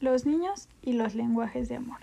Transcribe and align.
Los 0.00 0.26
niños 0.26 0.68
y 0.80 0.92
los 0.92 1.16
lenguajes 1.16 1.68
de 1.68 1.74
amor. 1.74 1.98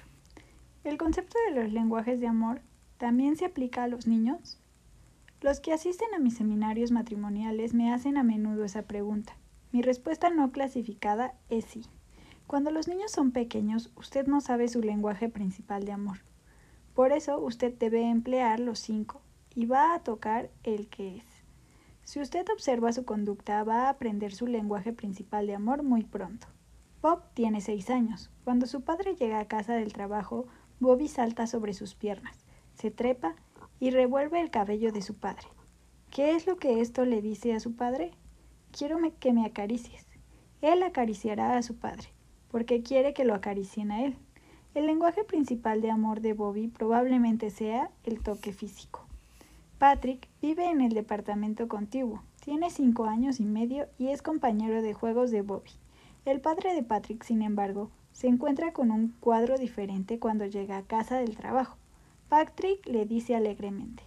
¿El 0.84 0.98
concepto 0.98 1.38
de 1.48 1.56
los 1.56 1.72
lenguajes 1.72 2.20
de 2.20 2.28
amor 2.28 2.60
también 2.98 3.38
se 3.38 3.46
aplica 3.46 3.84
a 3.84 3.88
los 3.88 4.06
niños? 4.06 4.60
Los 5.40 5.62
que 5.62 5.72
asisten 5.72 6.14
a 6.14 6.20
mis 6.20 6.36
seminarios 6.36 6.92
matrimoniales 6.92 7.74
me 7.74 7.94
hacen 7.94 8.18
a 8.18 8.24
menudo 8.24 8.66
esa 8.66 8.82
pregunta. 8.82 9.38
Mi 9.72 9.82
respuesta 9.82 10.30
no 10.30 10.52
clasificada 10.52 11.36
es 11.50 11.64
sí. 11.64 11.86
Cuando 12.48 12.70
los 12.70 12.90
niños 12.90 13.14
son 13.14 13.32
pequeños, 13.32 13.94
usted 13.96 14.28
no 14.28 14.42
sabe 14.42 14.68
su 14.68 14.82
lenguaje 14.82 15.30
principal 15.30 15.86
de 15.86 15.94
amor. 15.94 16.18
Por 16.96 17.14
eso 17.14 17.40
usted 17.40 17.74
debe 17.78 18.10
emplear 18.10 18.60
los 18.60 18.80
cinco 18.80 19.22
y 19.54 19.68
va 19.68 19.94
a 19.96 20.00
tocar 20.04 20.50
el 20.64 20.90
que 20.90 21.16
es. 21.16 21.26
Si 22.04 22.20
usted 22.20 22.46
observa 22.52 22.92
su 22.92 23.06
conducta, 23.06 23.64
va 23.64 23.84
a 23.84 23.90
aprender 23.90 24.34
su 24.34 24.48
lenguaje 24.48 24.92
principal 24.92 25.48
de 25.48 25.56
amor 25.56 25.82
muy 25.82 26.04
pronto. 26.04 26.48
Bob 27.06 27.22
tiene 27.36 27.62
seis 27.62 27.92
años. 27.92 28.32
Cuando 28.46 28.66
su 28.66 28.82
padre 28.82 29.14
llega 29.14 29.40
a 29.40 29.48
casa 29.48 29.76
del 29.76 29.94
trabajo, 29.94 30.48
Bobby 30.80 31.08
salta 31.08 31.46
sobre 31.46 31.76
sus 31.76 31.94
piernas, 31.94 32.48
se 32.74 32.90
trepa 32.90 33.36
y 33.80 33.92
revuelve 33.92 34.42
el 34.42 34.50
cabello 34.50 34.92
de 34.92 35.04
su 35.04 35.14
padre. 35.14 35.46
¿Qué 36.10 36.32
es 36.32 36.48
lo 36.48 36.58
que 36.58 36.82
esto 36.82 37.06
le 37.06 37.22
dice 37.22 37.54
a 37.54 37.60
su 37.60 37.76
padre? 37.76 38.10
Quiero 38.72 38.98
que 39.20 39.34
me 39.34 39.46
acaricies. 39.46 40.08
Él 40.64 40.82
acariciará 40.82 41.58
a 41.58 41.62
su 41.62 41.76
padre, 41.76 42.08
porque 42.50 42.82
quiere 42.82 43.14
que 43.14 43.24
lo 43.24 43.36
acaricien 43.36 43.92
a 43.92 44.04
él. 44.04 44.18
El 44.74 44.88
lenguaje 44.88 45.24
principal 45.24 45.82
de 45.82 45.92
amor 45.92 46.22
de 46.22 46.34
Bobby 46.34 46.70
probablemente 46.70 47.52
sea 47.52 47.92
el 48.04 48.24
toque 48.24 48.52
físico. 48.52 49.06
Patrick 49.78 50.28
vive 50.42 50.72
en 50.72 50.82
el 50.82 50.94
departamento 50.94 51.68
contiguo, 51.68 52.24
tiene 52.44 52.72
cinco 52.72 53.06
años 53.06 53.40
y 53.40 53.46
medio 53.46 53.90
y 54.00 54.08
es 54.08 54.24
compañero 54.24 54.82
de 54.82 54.96
juegos 54.96 55.30
de 55.30 55.44
Bobby. 55.44 55.70
El 56.26 56.42
padre 56.42 56.74
de 56.74 56.82
Patrick, 56.82 57.24
sin 57.24 57.44
embargo, 57.44 57.92
se 58.12 58.26
encuentra 58.26 58.74
con 58.74 58.90
un 58.90 59.10
cuadro 59.20 59.60
diferente 59.60 60.18
cuando 60.18 60.48
llega 60.48 60.78
a 60.78 60.84
casa 60.84 61.18
del 61.20 61.38
trabajo. 61.38 61.78
Patrick 62.30 62.88
le 62.88 63.06
dice 63.06 63.36
alegremente 63.36 64.02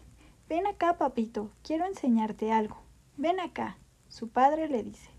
Ven 0.49 0.67
acá, 0.67 0.99
papito, 0.99 1.53
quiero 1.63 1.87
enseñarte 1.87 2.51
algo. 2.51 2.79
Ven 3.17 3.39
acá. 3.39 3.79
Su 4.09 4.29
padre 4.29 4.69
le 4.69 4.83
dice 4.83 5.11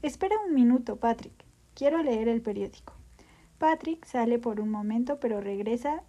Espera 0.00 0.36
un 0.46 0.54
minuto, 0.54 0.96
Patrick, 0.96 1.44
quiero 1.74 2.02
leer 2.02 2.28
el 2.28 2.40
periódico. 2.40 2.94
Patrick 3.58 4.06
sale 4.06 4.38
por 4.38 4.58
un 4.58 4.70
momento, 4.70 5.20
pero 5.20 5.42
regresa 5.42 6.04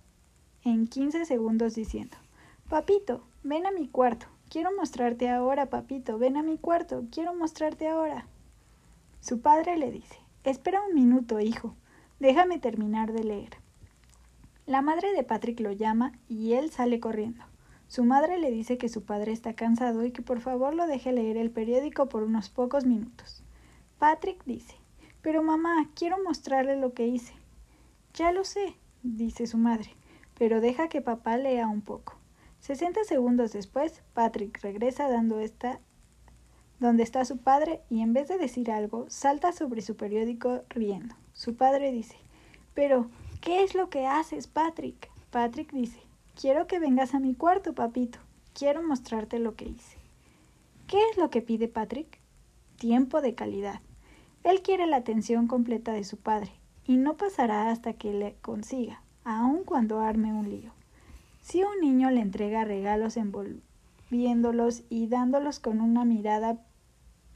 en 0.63 0.87
15 0.87 1.25
segundos 1.25 1.75
diciendo 1.75 2.15
Papito, 2.69 3.23
ven 3.43 3.65
a 3.65 3.71
mi 3.71 3.89
cuarto. 3.89 4.27
Quiero 4.49 4.69
mostrarte 4.77 5.27
ahora, 5.27 5.65
papito. 5.65 6.17
Ven 6.17 6.37
a 6.37 6.43
mi 6.43 6.57
cuarto. 6.57 7.03
Quiero 7.11 7.33
mostrarte 7.33 7.89
ahora. 7.89 8.27
Su 9.19 9.41
padre 9.41 9.75
le 9.75 9.91
dice 9.91 10.26
Espera 10.43 10.81
un 10.81 10.93
minuto, 10.93 11.39
hijo. 11.39 11.75
Déjame 12.19 12.59
terminar 12.59 13.13
de 13.13 13.23
leer. 13.23 13.57
La 14.65 14.81
madre 14.81 15.13
de 15.13 15.23
Patrick 15.23 15.59
lo 15.59 15.71
llama 15.71 16.13
y 16.27 16.53
él 16.53 16.71
sale 16.71 16.99
corriendo. 16.99 17.43
Su 17.87 18.03
madre 18.03 18.37
le 18.37 18.51
dice 18.51 18.77
que 18.77 18.89
su 18.89 19.05
padre 19.05 19.31
está 19.31 19.53
cansado 19.53 20.05
y 20.05 20.11
que 20.11 20.21
por 20.21 20.41
favor 20.41 20.75
lo 20.75 20.87
deje 20.87 21.13
leer 21.13 21.37
el 21.37 21.51
periódico 21.51 22.09
por 22.09 22.23
unos 22.23 22.49
pocos 22.49 22.85
minutos. 22.85 23.43
Patrick 23.97 24.43
dice 24.45 24.75
Pero 25.21 25.41
mamá, 25.41 25.89
quiero 25.95 26.17
mostrarle 26.23 26.75
lo 26.75 26.93
que 26.93 27.07
hice. 27.07 27.33
Ya 28.13 28.31
lo 28.31 28.43
sé, 28.43 28.75
dice 29.03 29.47
su 29.47 29.57
madre, 29.57 29.95
pero 30.37 30.59
deja 30.59 30.89
que 30.89 31.01
papá 31.01 31.37
lea 31.37 31.67
un 31.67 31.81
poco. 31.81 32.17
Sesenta 32.59 33.03
segundos 33.05 33.53
después, 33.53 34.03
Patrick 34.13 34.59
regresa 34.61 35.07
dando 35.07 35.39
esta 35.39 35.79
donde 36.79 37.03
está 37.03 37.25
su 37.25 37.37
padre 37.37 37.81
y 37.89 38.01
en 38.01 38.13
vez 38.13 38.27
de 38.27 38.37
decir 38.37 38.71
algo, 38.71 39.05
salta 39.09 39.51
sobre 39.51 39.81
su 39.81 39.95
periódico 39.95 40.61
riendo. 40.69 41.15
Su 41.33 41.55
padre 41.55 41.91
dice, 41.91 42.17
pero, 42.73 43.09
¿qué 43.41 43.63
es 43.63 43.75
lo 43.75 43.89
que 43.89 44.05
haces, 44.05 44.47
Patrick? 44.47 45.09
Patrick 45.31 45.71
dice, 45.71 45.99
quiero 46.39 46.67
que 46.67 46.79
vengas 46.79 47.13
a 47.13 47.19
mi 47.19 47.33
cuarto, 47.33 47.73
papito. 47.73 48.19
Quiero 48.53 48.81
mostrarte 48.81 49.39
lo 49.39 49.55
que 49.55 49.65
hice. 49.65 49.97
¿Qué 50.87 50.97
es 51.11 51.17
lo 51.17 51.29
que 51.29 51.41
pide 51.41 51.67
Patrick? 51.67 52.19
Tiempo 52.77 53.21
de 53.21 53.35
calidad. 53.35 53.81
Él 54.43 54.61
quiere 54.61 54.87
la 54.87 54.97
atención 54.97 55.47
completa 55.47 55.91
de 55.91 56.03
su 56.03 56.17
padre, 56.17 56.51
y 56.85 56.97
no 56.97 57.17
pasará 57.17 57.69
hasta 57.69 57.93
que 57.93 58.13
le 58.13 58.35
consiga, 58.41 59.01
aun 59.25 59.63
cuando 59.63 59.99
arme 59.99 60.33
un 60.33 60.49
lío. 60.49 60.71
Si 61.41 61.63
un 61.63 61.81
niño 61.81 62.09
le 62.11 62.21
entrega 62.21 62.63
regalos 62.63 63.17
envolviéndolos 63.17 64.83
y 64.89 65.07
dándolos 65.07 65.59
con 65.59 65.81
una 65.81 66.05
mirada 66.05 66.59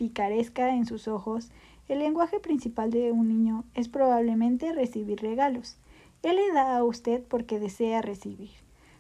picaresca 0.01 0.71
en 0.71 0.87
sus 0.87 1.07
ojos, 1.07 1.51
el 1.87 1.99
lenguaje 1.99 2.39
principal 2.39 2.89
de 2.89 3.11
un 3.11 3.27
niño 3.27 3.65
es 3.75 3.87
probablemente 3.87 4.73
recibir 4.73 5.21
regalos. 5.21 5.77
Él 6.23 6.37
le 6.37 6.53
da 6.53 6.75
a 6.75 6.83
usted 6.83 7.21
porque 7.21 7.59
desea 7.59 8.01
recibir. 8.01 8.49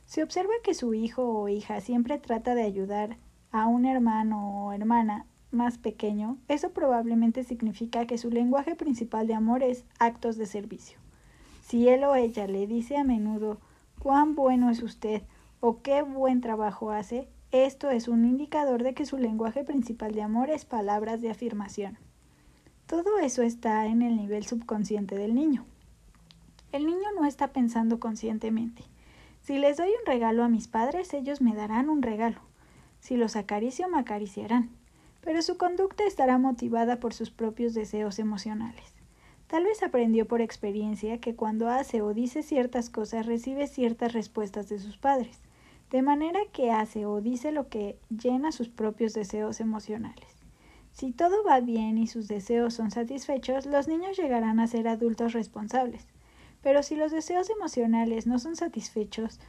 Si 0.05 0.21
observa 0.21 0.53
que 0.63 0.75
su 0.75 0.93
hijo 0.93 1.23
o 1.23 1.49
hija 1.49 1.81
siempre 1.81 2.19
trata 2.19 2.53
de 2.53 2.61
ayudar 2.61 3.17
a 3.51 3.65
un 3.65 3.85
hermano 3.85 4.67
o 4.67 4.73
hermana 4.73 5.25
más 5.49 5.79
pequeño, 5.79 6.37
eso 6.47 6.69
probablemente 6.69 7.43
significa 7.43 8.05
que 8.05 8.19
su 8.19 8.29
lenguaje 8.29 8.75
principal 8.75 9.25
de 9.25 9.33
amor 9.33 9.63
es 9.63 9.85
actos 9.97 10.37
de 10.37 10.45
servicio. 10.45 10.99
Si 11.65 11.89
él 11.89 12.03
o 12.03 12.13
ella 12.13 12.45
le 12.45 12.67
dice 12.67 12.95
a 12.95 13.03
menudo 13.03 13.57
cuán 13.97 14.35
bueno 14.35 14.69
es 14.69 14.83
usted 14.83 15.23
o 15.61 15.81
qué 15.81 16.03
buen 16.03 16.41
trabajo 16.41 16.91
hace, 16.91 17.27
esto 17.51 17.89
es 17.89 18.07
un 18.07 18.23
indicador 18.23 18.81
de 18.81 18.93
que 18.93 19.05
su 19.05 19.17
lenguaje 19.17 19.65
principal 19.65 20.13
de 20.13 20.21
amor 20.21 20.49
es 20.49 20.63
palabras 20.63 21.19
de 21.19 21.29
afirmación. 21.29 21.97
Todo 22.87 23.19
eso 23.19 23.41
está 23.41 23.87
en 23.87 24.01
el 24.01 24.15
nivel 24.15 24.45
subconsciente 24.45 25.17
del 25.17 25.35
niño. 25.35 25.65
El 26.71 26.85
niño 26.85 27.09
no 27.13 27.25
está 27.25 27.49
pensando 27.49 27.99
conscientemente. 27.99 28.83
Si 29.41 29.57
les 29.57 29.75
doy 29.75 29.89
un 29.89 30.05
regalo 30.05 30.45
a 30.45 30.49
mis 30.49 30.69
padres, 30.69 31.13
ellos 31.13 31.41
me 31.41 31.53
darán 31.53 31.89
un 31.89 32.01
regalo. 32.01 32.39
Si 33.01 33.17
los 33.17 33.35
acaricio, 33.35 33.89
me 33.89 33.99
acariciarán. 33.99 34.69
Pero 35.19 35.41
su 35.41 35.57
conducta 35.57 36.05
estará 36.05 36.37
motivada 36.37 37.01
por 37.01 37.13
sus 37.13 37.31
propios 37.31 37.73
deseos 37.73 38.17
emocionales. 38.17 38.93
Tal 39.47 39.65
vez 39.65 39.83
aprendió 39.83 40.25
por 40.25 40.39
experiencia 40.39 41.19
que 41.19 41.35
cuando 41.35 41.67
hace 41.67 42.01
o 42.01 42.13
dice 42.13 42.43
ciertas 42.43 42.89
cosas 42.89 43.25
recibe 43.25 43.67
ciertas 43.67 44.13
respuestas 44.13 44.69
de 44.69 44.79
sus 44.79 44.97
padres 44.97 45.41
de 45.91 46.01
manera 46.01 46.39
que 46.53 46.71
hace 46.71 47.05
o 47.05 47.19
dice 47.19 47.51
lo 47.51 47.67
que 47.67 47.99
llena 48.09 48.53
sus 48.53 48.69
propios 48.69 49.13
deseos 49.13 49.59
emocionales. 49.59 50.25
Si 50.93 51.11
todo 51.11 51.43
va 51.43 51.59
bien 51.59 51.97
y 51.97 52.07
sus 52.07 52.29
deseos 52.29 52.73
son 52.73 52.91
satisfechos, 52.91 53.65
los 53.65 53.87
niños 53.87 54.17
llegarán 54.17 54.59
a 54.59 54.67
ser 54.67 54.87
adultos 54.87 55.33
responsables. 55.33 56.07
Pero 56.61 56.81
si 56.81 56.95
los 56.95 57.11
deseos 57.11 57.49
emocionales 57.49 58.25
no 58.25 58.39
son 58.39 58.55
satisfechos, 58.55 59.39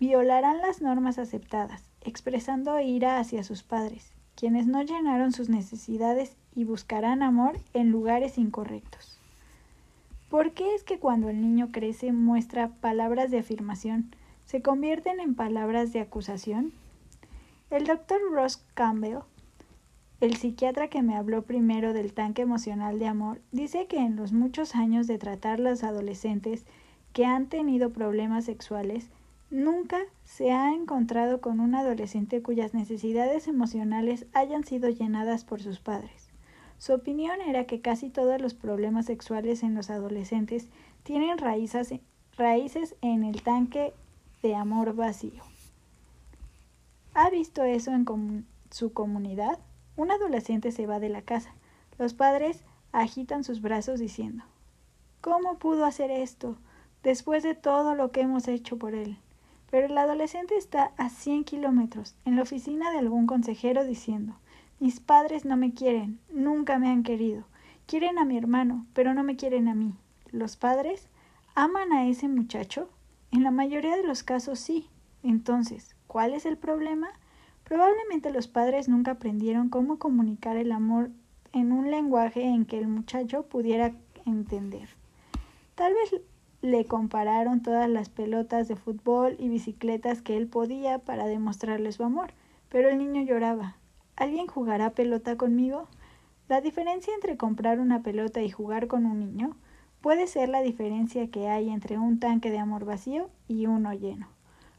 violarán 0.00 0.58
las 0.58 0.80
normas 0.80 1.18
aceptadas, 1.18 1.84
expresando 2.00 2.80
ira 2.80 3.18
hacia 3.18 3.44
sus 3.44 3.62
padres, 3.62 4.12
quienes 4.36 4.66
no 4.66 4.82
llenaron 4.82 5.32
sus 5.32 5.50
necesidades 5.50 6.36
y 6.54 6.64
buscarán 6.64 7.22
amor 7.22 7.58
en 7.74 7.90
lugares 7.90 8.38
incorrectos. 8.38 9.18
¿Por 10.30 10.52
qué 10.52 10.74
es 10.74 10.82
que 10.82 10.98
cuando 10.98 11.28
el 11.28 11.40
niño 11.40 11.70
crece 11.72 12.12
muestra 12.12 12.68
palabras 12.80 13.30
de 13.30 13.38
afirmación, 13.38 14.14
se 14.54 14.62
convierten 14.62 15.18
en 15.18 15.34
palabras 15.34 15.92
de 15.92 15.98
acusación? 15.98 16.72
El 17.70 17.86
doctor 17.86 18.20
Ross 18.30 18.64
Campbell, 18.74 19.18
el 20.20 20.36
psiquiatra 20.36 20.86
que 20.86 21.02
me 21.02 21.16
habló 21.16 21.42
primero 21.42 21.92
del 21.92 22.12
tanque 22.12 22.42
emocional 22.42 23.00
de 23.00 23.08
amor, 23.08 23.40
dice 23.50 23.88
que 23.88 23.98
en 23.98 24.14
los 24.14 24.32
muchos 24.32 24.76
años 24.76 25.08
de 25.08 25.18
tratar 25.18 25.58
a 25.58 25.62
los 25.62 25.82
adolescentes 25.82 26.66
que 27.12 27.24
han 27.24 27.48
tenido 27.48 27.90
problemas 27.90 28.44
sexuales, 28.44 29.10
nunca 29.50 29.98
se 30.22 30.52
ha 30.52 30.72
encontrado 30.72 31.40
con 31.40 31.58
un 31.58 31.74
adolescente 31.74 32.40
cuyas 32.40 32.74
necesidades 32.74 33.48
emocionales 33.48 34.26
hayan 34.34 34.62
sido 34.62 34.88
llenadas 34.88 35.44
por 35.44 35.62
sus 35.62 35.80
padres. 35.80 36.28
Su 36.78 36.92
opinión 36.92 37.40
era 37.40 37.64
que 37.64 37.80
casi 37.80 38.08
todos 38.08 38.40
los 38.40 38.54
problemas 38.54 39.06
sexuales 39.06 39.64
en 39.64 39.74
los 39.74 39.90
adolescentes 39.90 40.68
tienen 41.02 41.38
raíces 41.38 42.94
en 43.00 43.24
el 43.24 43.42
tanque 43.42 43.94
de 44.44 44.54
amor 44.54 44.94
vacío. 44.94 45.42
¿Ha 47.14 47.30
visto 47.30 47.64
eso 47.64 47.92
en 47.92 48.46
su 48.70 48.92
comunidad? 48.92 49.58
Un 49.96 50.10
adolescente 50.10 50.70
se 50.70 50.86
va 50.86 51.00
de 51.00 51.08
la 51.08 51.22
casa. 51.22 51.54
Los 51.98 52.12
padres 52.12 52.62
agitan 52.92 53.42
sus 53.42 53.62
brazos 53.62 54.00
diciendo 54.00 54.44
¿Cómo 55.22 55.56
pudo 55.56 55.86
hacer 55.86 56.10
esto 56.10 56.58
después 57.02 57.42
de 57.42 57.54
todo 57.54 57.94
lo 57.94 58.12
que 58.12 58.20
hemos 58.20 58.46
hecho 58.46 58.76
por 58.76 58.94
él? 58.94 59.16
Pero 59.70 59.86
el 59.86 59.96
adolescente 59.96 60.58
está 60.58 60.92
a 60.98 61.08
100 61.08 61.44
kilómetros 61.44 62.14
en 62.26 62.36
la 62.36 62.42
oficina 62.42 62.90
de 62.90 62.98
algún 62.98 63.26
consejero 63.26 63.82
diciendo 63.82 64.34
Mis 64.78 65.00
padres 65.00 65.46
no 65.46 65.56
me 65.56 65.72
quieren, 65.72 66.20
nunca 66.28 66.78
me 66.78 66.90
han 66.90 67.02
querido. 67.02 67.44
Quieren 67.86 68.18
a 68.18 68.26
mi 68.26 68.36
hermano, 68.36 68.84
pero 68.92 69.14
no 69.14 69.22
me 69.22 69.36
quieren 69.36 69.68
a 69.68 69.74
mí. 69.74 69.94
¿Los 70.30 70.58
padres 70.58 71.08
aman 71.54 71.94
a 71.94 72.06
ese 72.06 72.28
muchacho? 72.28 72.90
En 73.34 73.42
la 73.42 73.50
mayoría 73.50 73.96
de 73.96 74.04
los 74.04 74.22
casos 74.22 74.60
sí. 74.60 74.88
Entonces, 75.24 75.96
¿cuál 76.06 76.34
es 76.34 76.46
el 76.46 76.56
problema? 76.56 77.08
Probablemente 77.64 78.30
los 78.30 78.46
padres 78.46 78.88
nunca 78.88 79.10
aprendieron 79.10 79.70
cómo 79.70 79.98
comunicar 79.98 80.56
el 80.56 80.70
amor 80.70 81.10
en 81.52 81.72
un 81.72 81.90
lenguaje 81.90 82.44
en 82.44 82.64
que 82.64 82.78
el 82.78 82.86
muchacho 82.86 83.42
pudiera 83.46 83.92
entender. 84.24 84.88
Tal 85.74 85.94
vez 85.94 86.22
le 86.62 86.84
compararon 86.84 87.60
todas 87.60 87.90
las 87.90 88.08
pelotas 88.08 88.68
de 88.68 88.76
fútbol 88.76 89.34
y 89.40 89.48
bicicletas 89.48 90.22
que 90.22 90.36
él 90.36 90.46
podía 90.46 91.00
para 91.00 91.26
demostrarle 91.26 91.90
su 91.90 92.04
amor, 92.04 92.34
pero 92.68 92.88
el 92.88 92.98
niño 92.98 93.20
lloraba. 93.22 93.78
¿Alguien 94.14 94.46
jugará 94.46 94.90
pelota 94.90 95.36
conmigo? 95.36 95.88
La 96.46 96.60
diferencia 96.60 97.12
entre 97.12 97.36
comprar 97.36 97.80
una 97.80 98.00
pelota 98.00 98.42
y 98.42 98.50
jugar 98.50 98.86
con 98.86 99.06
un 99.06 99.18
niño 99.18 99.56
puede 100.04 100.26
ser 100.26 100.50
la 100.50 100.60
diferencia 100.60 101.30
que 101.30 101.48
hay 101.48 101.70
entre 101.70 101.96
un 101.96 102.18
tanque 102.18 102.50
de 102.50 102.58
amor 102.58 102.84
vacío 102.84 103.30
y 103.48 103.64
uno 103.64 103.94
lleno. 103.94 104.28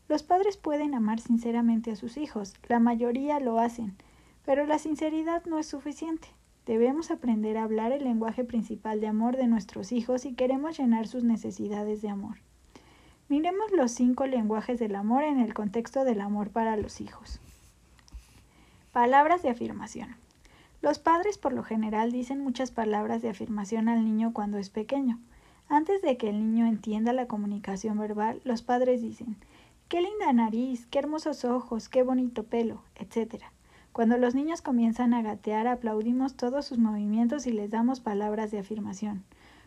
Los 0.07 0.21
padres 0.21 0.55
pueden 0.55 0.93
amar 0.93 1.19
sinceramente 1.19 1.89
a 1.89 1.95
sus 1.95 2.17
hijos, 2.17 2.53
la 2.67 2.79
mayoría 2.79 3.39
lo 3.39 3.57
hacen, 3.57 3.95
pero 4.45 4.67
la 4.67 4.77
sinceridad 4.77 5.43
no 5.45 5.57
es 5.57 5.65
suficiente. 5.65 6.27
Debemos 6.67 7.09
aprender 7.09 7.57
a 7.57 7.63
hablar 7.63 7.91
el 7.91 8.03
lenguaje 8.03 8.43
principal 8.43 9.01
de 9.01 9.07
amor 9.07 9.35
de 9.35 9.47
nuestros 9.47 9.91
hijos 9.93 10.21
si 10.21 10.35
queremos 10.35 10.77
llenar 10.77 11.07
sus 11.07 11.23
necesidades 11.23 12.03
de 12.03 12.09
amor. 12.09 12.37
Miremos 13.27 13.71
los 13.71 13.89
cinco 13.89 14.27
lenguajes 14.27 14.77
del 14.77 14.93
amor 14.93 15.23
en 15.23 15.39
el 15.39 15.55
contexto 15.55 16.03
del 16.03 16.21
amor 16.21 16.51
para 16.51 16.77
los 16.77 17.01
hijos. 17.01 17.41
Palabras 18.91 19.41
de 19.41 19.49
afirmación. 19.49 20.23
Los 20.85 20.99
padres 20.99 21.39
por 21.39 21.51
lo 21.51 21.63
general 21.63 22.11
dicen 22.11 22.43
muchas 22.43 22.69
palabras 22.69 23.23
de 23.23 23.29
afirmación 23.29 23.89
al 23.89 24.05
niño 24.05 24.33
cuando 24.33 24.59
es 24.59 24.69
pequeño. 24.69 25.19
Antes 25.67 26.03
de 26.03 26.15
que 26.15 26.29
el 26.29 26.37
niño 26.37 26.67
entienda 26.67 27.11
la 27.11 27.25
comunicación 27.25 27.97
verbal, 27.97 28.39
los 28.43 28.61
padres 28.61 29.01
dicen 29.01 29.35
Qué 29.87 29.99
linda 29.99 30.31
nariz, 30.31 30.85
qué 30.85 30.99
hermosos 30.99 31.43
ojos, 31.43 31.89
qué 31.89 32.03
bonito 32.03 32.43
pelo, 32.43 32.83
etc. 32.97 33.45
Cuando 33.93 34.19
los 34.19 34.35
niños 34.35 34.61
comienzan 34.61 35.15
a 35.15 35.23
gatear, 35.23 35.65
aplaudimos 35.65 36.35
todos 36.35 36.67
sus 36.67 36.77
movimientos 36.77 37.47
y 37.47 37.51
les 37.51 37.71
damos 37.71 37.99
palabras 37.99 38.51
de 38.51 38.59
afirmación. 38.59 39.23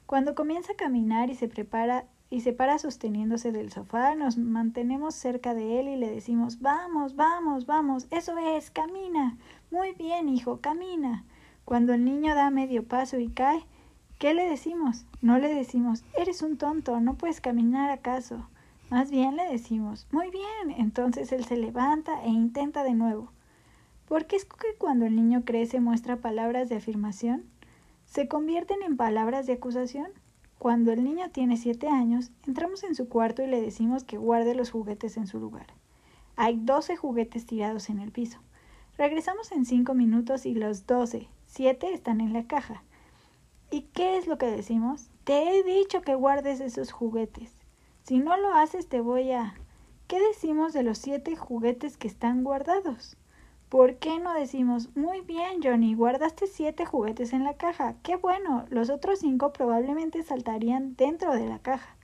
Cuando 0.06 0.36
comienza 0.36 0.74
a 0.74 0.76
caminar 0.76 1.30
y 1.30 1.34
se 1.34 1.48
prepara 1.48 2.06
y 2.30 2.42
se 2.42 2.52
para 2.52 2.78
sosteniéndose 2.78 3.52
del 3.52 3.72
sofá, 3.72 4.14
nos 4.14 4.36
mantenemos 4.36 5.14
cerca 5.14 5.54
de 5.54 5.80
él 5.80 5.88
y 5.88 5.96
le 5.96 6.10
decimos 6.10 6.60
Vamos, 6.60 7.16
vamos, 7.16 7.64
vamos, 7.64 8.06
eso 8.10 8.36
es, 8.36 8.70
camina. 8.70 9.38
Muy 9.70 9.92
bien, 9.94 10.28
hijo, 10.28 10.60
camina. 10.60 11.24
Cuando 11.64 11.94
el 11.94 12.04
niño 12.04 12.34
da 12.34 12.50
medio 12.50 12.86
paso 12.86 13.18
y 13.18 13.28
cae, 13.28 13.64
¿qué 14.18 14.34
le 14.34 14.48
decimos? 14.48 15.06
No 15.22 15.38
le 15.38 15.54
decimos 15.54 16.04
Eres 16.18 16.42
un 16.42 16.58
tonto, 16.58 17.00
no 17.00 17.14
puedes 17.14 17.40
caminar 17.40 17.90
acaso. 17.90 18.48
Más 18.90 19.10
bien 19.10 19.36
le 19.36 19.46
decimos 19.46 20.06
Muy 20.10 20.30
bien. 20.30 20.78
Entonces 20.78 21.32
él 21.32 21.44
se 21.44 21.56
levanta 21.56 22.22
e 22.24 22.28
intenta 22.28 22.84
de 22.84 22.94
nuevo. 22.94 23.32
¿Por 24.06 24.26
qué 24.26 24.36
es 24.36 24.44
que 24.44 24.74
cuando 24.78 25.04
el 25.04 25.16
niño 25.16 25.44
crece 25.44 25.80
muestra 25.80 26.16
palabras 26.16 26.68
de 26.68 26.76
afirmación? 26.76 27.44
¿Se 28.06 28.26
convierten 28.28 28.82
en 28.82 28.96
palabras 28.96 29.46
de 29.46 29.52
acusación? 29.54 30.08
Cuando 30.58 30.90
el 30.90 31.04
niño 31.04 31.30
tiene 31.30 31.56
siete 31.56 31.88
años, 31.88 32.32
entramos 32.46 32.82
en 32.82 32.96
su 32.96 33.08
cuarto 33.08 33.42
y 33.42 33.46
le 33.46 33.60
decimos 33.60 34.02
que 34.02 34.18
guarde 34.18 34.56
los 34.56 34.70
juguetes 34.70 35.16
en 35.16 35.28
su 35.28 35.38
lugar. 35.38 35.68
Hay 36.34 36.56
doce 36.56 36.96
juguetes 36.96 37.46
tirados 37.46 37.90
en 37.90 38.00
el 38.00 38.10
piso. 38.10 38.40
Regresamos 38.96 39.52
en 39.52 39.64
cinco 39.64 39.94
minutos 39.94 40.46
y 40.46 40.54
los 40.54 40.86
doce, 40.86 41.28
siete 41.46 41.92
están 41.92 42.20
en 42.20 42.32
la 42.32 42.48
caja. 42.48 42.82
¿Y 43.70 43.82
qué 43.92 44.18
es 44.18 44.26
lo 44.26 44.36
que 44.36 44.46
decimos? 44.46 45.10
Te 45.22 45.50
he 45.50 45.62
dicho 45.62 46.02
que 46.02 46.16
guardes 46.16 46.58
esos 46.58 46.90
juguetes. 46.90 47.52
Si 48.02 48.18
no 48.18 48.36
lo 48.36 48.52
haces 48.54 48.88
te 48.88 49.00
voy 49.00 49.30
a... 49.30 49.54
¿Qué 50.08 50.18
decimos 50.18 50.72
de 50.72 50.82
los 50.82 50.98
siete 50.98 51.36
juguetes 51.36 51.96
que 51.96 52.08
están 52.08 52.42
guardados? 52.42 53.16
¿Por 53.68 53.96
qué 53.96 54.18
no 54.18 54.32
decimos, 54.32 54.88
muy 54.96 55.20
bien, 55.20 55.60
Johnny, 55.62 55.94
guardaste 55.94 56.46
siete 56.46 56.86
juguetes 56.86 57.34
en 57.34 57.44
la 57.44 57.58
caja? 57.58 57.96
¡Qué 58.02 58.16
bueno! 58.16 58.64
Los 58.70 58.88
otros 58.88 59.18
cinco 59.18 59.52
probablemente 59.52 60.22
saltarían 60.22 60.96
dentro 60.96 61.34
de 61.34 61.46
la 61.46 61.58
caja. 61.58 61.94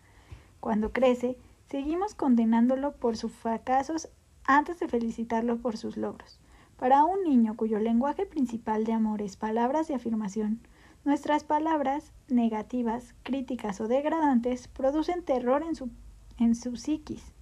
Cuando 0.60 0.92
crece, 0.92 1.38
seguimos 1.70 2.14
condenándolo 2.14 2.92
por 2.96 3.16
sus 3.16 3.32
fracasos 3.32 4.10
antes 4.44 4.78
de 4.78 4.88
felicitarlo 4.88 5.56
por 5.56 5.78
sus 5.78 5.96
logros. 5.96 6.38
Para 6.76 7.04
un 7.04 7.24
niño 7.24 7.56
cuyo 7.56 7.78
lenguaje 7.78 8.26
principal 8.26 8.84
de 8.84 8.92
amor 8.92 9.22
es 9.22 9.38
palabras 9.38 9.88
de 9.88 9.94
afirmación, 9.94 10.60
nuestras 11.06 11.44
palabras 11.44 12.12
negativas, 12.28 13.14
críticas 13.22 13.80
o 13.80 13.88
degradantes 13.88 14.68
producen 14.68 15.24
terror 15.24 15.62
en 15.62 15.76
su, 15.76 15.88
en 16.36 16.56
su 16.56 16.76
psiquis 16.76 17.33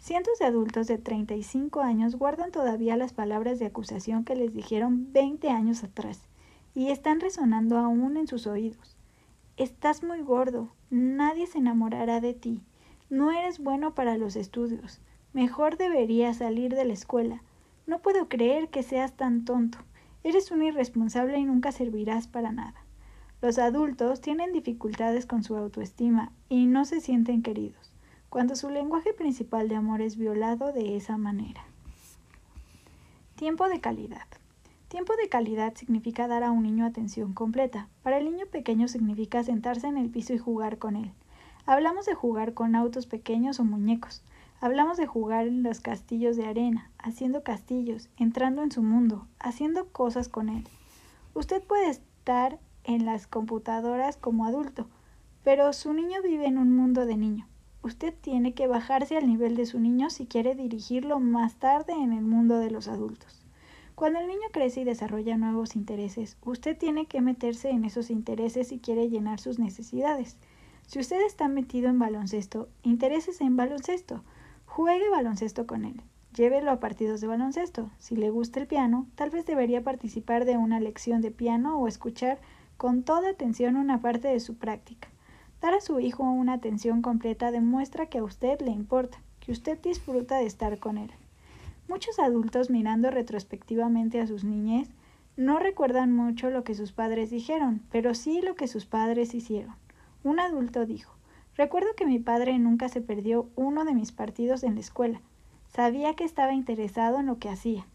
Cientos 0.00 0.38
de 0.38 0.46
adultos 0.46 0.86
de 0.86 0.96
35 0.96 1.80
años 1.80 2.14
guardan 2.14 2.52
todavía 2.52 2.96
las 2.96 3.12
palabras 3.12 3.58
de 3.58 3.66
acusación 3.66 4.24
que 4.24 4.36
les 4.36 4.54
dijeron 4.54 5.12
20 5.12 5.50
años 5.50 5.82
atrás 5.82 6.22
y 6.72 6.90
están 6.90 7.20
resonando 7.20 7.76
aún 7.78 8.16
en 8.16 8.28
sus 8.28 8.46
oídos. 8.46 8.96
Estás 9.56 10.04
muy 10.04 10.20
gordo, 10.20 10.68
nadie 10.88 11.48
se 11.48 11.58
enamorará 11.58 12.20
de 12.20 12.32
ti, 12.32 12.62
no 13.10 13.32
eres 13.32 13.58
bueno 13.58 13.94
para 13.94 14.16
los 14.16 14.36
estudios, 14.36 15.00
mejor 15.32 15.76
deberías 15.76 16.36
salir 16.38 16.74
de 16.74 16.84
la 16.84 16.92
escuela, 16.92 17.42
no 17.86 17.98
puedo 17.98 18.28
creer 18.28 18.68
que 18.68 18.84
seas 18.84 19.16
tan 19.16 19.44
tonto, 19.44 19.78
eres 20.22 20.52
un 20.52 20.62
irresponsable 20.62 21.38
y 21.38 21.44
nunca 21.44 21.72
servirás 21.72 22.28
para 22.28 22.52
nada. 22.52 22.84
Los 23.42 23.58
adultos 23.58 24.20
tienen 24.20 24.52
dificultades 24.52 25.26
con 25.26 25.42
su 25.42 25.56
autoestima 25.56 26.32
y 26.48 26.66
no 26.66 26.84
se 26.84 27.00
sienten 27.00 27.42
queridos 27.42 27.92
cuando 28.30 28.56
su 28.56 28.68
lenguaje 28.68 29.12
principal 29.14 29.68
de 29.68 29.76
amor 29.76 30.02
es 30.02 30.16
violado 30.16 30.72
de 30.72 30.96
esa 30.96 31.16
manera. 31.16 31.64
Tiempo 33.36 33.68
de 33.68 33.80
calidad. 33.80 34.26
Tiempo 34.88 35.14
de 35.16 35.28
calidad 35.28 35.74
significa 35.74 36.28
dar 36.28 36.42
a 36.42 36.50
un 36.50 36.62
niño 36.62 36.84
atención 36.84 37.32
completa. 37.32 37.88
Para 38.02 38.18
el 38.18 38.24
niño 38.24 38.46
pequeño 38.46 38.88
significa 38.88 39.42
sentarse 39.44 39.86
en 39.86 39.96
el 39.96 40.10
piso 40.10 40.34
y 40.34 40.38
jugar 40.38 40.78
con 40.78 40.96
él. 40.96 41.12
Hablamos 41.66 42.06
de 42.06 42.14
jugar 42.14 42.54
con 42.54 42.74
autos 42.74 43.06
pequeños 43.06 43.60
o 43.60 43.64
muñecos. 43.64 44.22
Hablamos 44.60 44.96
de 44.96 45.06
jugar 45.06 45.46
en 45.46 45.62
los 45.62 45.80
castillos 45.80 46.36
de 46.36 46.46
arena, 46.46 46.90
haciendo 46.98 47.42
castillos, 47.42 48.08
entrando 48.16 48.62
en 48.62 48.72
su 48.72 48.82
mundo, 48.82 49.26
haciendo 49.38 49.86
cosas 49.88 50.28
con 50.28 50.48
él. 50.48 50.66
Usted 51.34 51.62
puede 51.62 51.90
estar 51.90 52.58
en 52.84 53.04
las 53.04 53.26
computadoras 53.26 54.16
como 54.16 54.46
adulto, 54.46 54.88
pero 55.44 55.72
su 55.72 55.92
niño 55.92 56.22
vive 56.22 56.46
en 56.46 56.58
un 56.58 56.74
mundo 56.74 57.06
de 57.06 57.16
niño. 57.16 57.46
Usted 57.88 58.12
tiene 58.20 58.52
que 58.52 58.66
bajarse 58.66 59.16
al 59.16 59.26
nivel 59.26 59.56
de 59.56 59.64
su 59.64 59.80
niño 59.80 60.10
si 60.10 60.26
quiere 60.26 60.54
dirigirlo 60.54 61.20
más 61.20 61.54
tarde 61.54 61.94
en 61.94 62.12
el 62.12 62.20
mundo 62.20 62.58
de 62.58 62.70
los 62.70 62.86
adultos. 62.86 63.46
Cuando 63.94 64.18
el 64.18 64.26
niño 64.26 64.46
crece 64.52 64.82
y 64.82 64.84
desarrolla 64.84 65.38
nuevos 65.38 65.74
intereses, 65.74 66.36
usted 66.44 66.76
tiene 66.76 67.06
que 67.06 67.22
meterse 67.22 67.70
en 67.70 67.86
esos 67.86 68.10
intereses 68.10 68.68
si 68.68 68.78
quiere 68.78 69.08
llenar 69.08 69.40
sus 69.40 69.58
necesidades. 69.58 70.36
Si 70.86 70.98
usted 70.98 71.24
está 71.24 71.48
metido 71.48 71.88
en 71.88 71.98
baloncesto, 71.98 72.68
interésese 72.82 73.44
en 73.44 73.56
baloncesto. 73.56 74.22
Juegue 74.66 75.08
baloncesto 75.08 75.66
con 75.66 75.86
él. 75.86 76.02
Llévelo 76.34 76.72
a 76.72 76.80
partidos 76.80 77.22
de 77.22 77.26
baloncesto. 77.26 77.90
Si 77.96 78.16
le 78.16 78.28
gusta 78.28 78.60
el 78.60 78.66
piano, 78.66 79.06
tal 79.14 79.30
vez 79.30 79.46
debería 79.46 79.82
participar 79.82 80.44
de 80.44 80.58
una 80.58 80.78
lección 80.78 81.22
de 81.22 81.30
piano 81.30 81.78
o 81.78 81.88
escuchar 81.88 82.38
con 82.76 83.02
toda 83.02 83.30
atención 83.30 83.76
una 83.76 84.02
parte 84.02 84.28
de 84.28 84.40
su 84.40 84.58
práctica. 84.58 85.08
Dar 85.60 85.74
a 85.74 85.80
su 85.80 85.98
hijo 85.98 86.22
una 86.22 86.52
atención 86.52 87.02
completa 87.02 87.50
demuestra 87.50 88.06
que 88.06 88.18
a 88.18 88.24
usted 88.24 88.60
le 88.60 88.70
importa, 88.70 89.18
que 89.40 89.50
usted 89.50 89.78
disfruta 89.80 90.36
de 90.36 90.46
estar 90.46 90.78
con 90.78 90.98
él. 90.98 91.10
Muchos 91.88 92.18
adultos 92.18 92.70
mirando 92.70 93.10
retrospectivamente 93.10 94.20
a 94.20 94.26
sus 94.26 94.44
niñez 94.44 94.88
no 95.36 95.58
recuerdan 95.58 96.12
mucho 96.12 96.50
lo 96.50 96.64
que 96.64 96.74
sus 96.74 96.92
padres 96.92 97.30
dijeron, 97.30 97.80
pero 97.90 98.14
sí 98.14 98.40
lo 98.42 98.54
que 98.56 98.68
sus 98.68 98.86
padres 98.86 99.34
hicieron. 99.34 99.74
Un 100.22 100.40
adulto 100.40 100.84
dijo, 100.84 101.14
recuerdo 101.56 101.88
que 101.96 102.06
mi 102.06 102.18
padre 102.18 102.58
nunca 102.58 102.88
se 102.88 103.00
perdió 103.00 103.48
uno 103.56 103.84
de 103.84 103.94
mis 103.94 104.12
partidos 104.12 104.64
en 104.64 104.74
la 104.74 104.80
escuela. 104.80 105.20
Sabía 105.68 106.14
que 106.14 106.24
estaba 106.24 106.54
interesado 106.54 107.20
en 107.20 107.26
lo 107.26 107.38
que 107.38 107.48
hacía. 107.48 107.86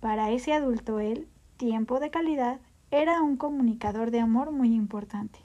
Para 0.00 0.30
ese 0.30 0.52
adulto 0.52 1.00
él, 1.00 1.28
tiempo 1.56 2.00
de 2.00 2.10
calidad, 2.10 2.60
era 2.90 3.22
un 3.22 3.36
comunicador 3.36 4.10
de 4.10 4.20
amor 4.20 4.50
muy 4.50 4.74
importante. 4.74 5.38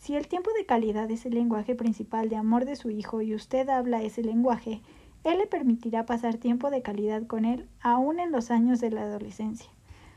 Si 0.00 0.16
el 0.16 0.28
tiempo 0.28 0.50
de 0.56 0.64
calidad 0.64 1.10
es 1.10 1.26
el 1.26 1.34
lenguaje 1.34 1.74
principal 1.74 2.30
de 2.30 2.36
amor 2.36 2.64
de 2.64 2.74
su 2.74 2.88
hijo 2.88 3.20
y 3.20 3.34
usted 3.34 3.68
habla 3.68 4.02
ese 4.02 4.22
lenguaje, 4.22 4.80
él 5.24 5.36
le 5.36 5.46
permitirá 5.46 6.06
pasar 6.06 6.38
tiempo 6.38 6.70
de 6.70 6.80
calidad 6.80 7.26
con 7.26 7.44
él 7.44 7.68
aún 7.82 8.18
en 8.18 8.32
los 8.32 8.50
años 8.50 8.80
de 8.80 8.90
la 8.90 9.02
adolescencia. 9.02 9.70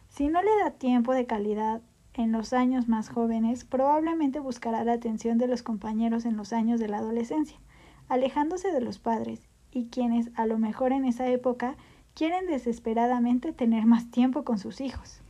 Si 0.07 0.29
no 0.29 0.41
le 0.41 0.51
da 0.63 0.71
tiempo 0.71 1.11
de 1.11 1.25
calidad 1.25 1.81
en 2.13 2.31
los 2.31 2.53
años 2.53 2.87
más 2.87 3.09
jóvenes, 3.09 3.65
probablemente 3.65 4.39
buscará 4.39 4.85
la 4.85 4.93
atención 4.93 5.37
de 5.37 5.47
los 5.47 5.63
compañeros 5.63 6.23
en 6.23 6.37
los 6.37 6.53
años 6.53 6.79
de 6.79 6.87
la 6.87 6.99
adolescencia, 6.99 7.57
alejándose 8.07 8.71
de 8.71 8.79
los 8.79 8.99
padres, 8.99 9.49
y 9.69 9.87
quienes 9.87 10.31
a 10.35 10.45
lo 10.45 10.57
mejor 10.59 10.93
en 10.93 11.03
esa 11.03 11.27
época 11.27 11.75
quieren 12.13 12.47
desesperadamente 12.47 13.51
tener 13.51 13.85
más 13.85 14.11
tiempo 14.11 14.45
con 14.45 14.59
sus 14.59 14.79
hijos. 14.79 15.22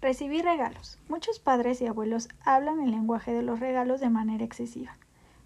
Recibir 0.00 0.44
regalos. 0.44 0.96
Muchos 1.08 1.40
padres 1.40 1.80
y 1.80 1.86
abuelos 1.86 2.28
hablan 2.44 2.80
el 2.80 2.92
lenguaje 2.92 3.32
de 3.32 3.42
los 3.42 3.58
regalos 3.58 3.98
de 3.98 4.10
manera 4.10 4.44
excesiva. 4.44 4.96